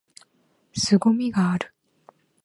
[0.73, 1.79] 凄みがある！！！！